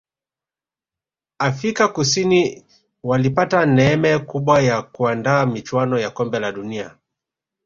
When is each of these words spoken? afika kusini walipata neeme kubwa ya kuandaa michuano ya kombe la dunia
afika 1.39 1.87
kusini 1.87 2.65
walipata 3.03 3.65
neeme 3.65 4.19
kubwa 4.19 4.61
ya 4.61 4.81
kuandaa 4.81 5.45
michuano 5.45 5.99
ya 5.99 6.09
kombe 6.09 6.39
la 6.39 6.51
dunia 6.51 6.95